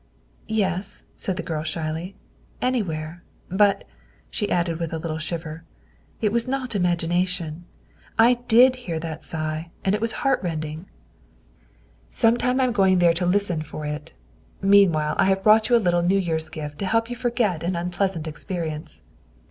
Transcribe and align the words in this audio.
"Yes," 0.63 1.03
said 1.15 1.37
the 1.37 1.43
girl 1.43 1.61
shyly," 1.61 2.15
anywhere. 2.69 3.21
But," 3.49 3.83
she 4.31 4.49
added 4.49 4.79
with 4.79 4.91
a 4.93 4.97
little 4.97 5.19
shiver," 5.19 5.63
it 6.23 6.31
was 6.31 6.47
not 6.47 6.73
imagination. 6.73 7.65
I 8.17 8.39
did 8.47 8.77
hear 8.77 8.99
that 8.99 9.23
sigh, 9.23 9.69
and 9.85 9.93
it 9.93 10.01
was 10.01 10.13
heart 10.25 10.41
rending."" 10.41 10.87
Sometime 12.23 12.59
I 12.59 12.63
am 12.63 12.71
going 12.71 12.97
there 12.97 13.13
to 13.13 13.27
listen 13.27 13.61
for 13.61 13.85
it, 13.85 14.13
mean 14.59 14.91
14 14.91 14.91
210 14.91 14.91
THE 14.95 14.97
WIFE 14.97 15.13
OF 15.13 15.17
while 15.19 15.23
I 15.23 15.29
have 15.29 15.43
brought 15.43 15.69
you 15.69 15.75
a 15.75 15.85
little 15.85 16.01
New 16.01 16.17
Year's 16.19 16.49
gift 16.49 16.79
to 16.79 16.87
help 16.87 17.07
you 17.07 17.15
forget 17.15 17.61
an 17.61 17.75
unpleasant 17.75 18.27
experience." 18.27 19.03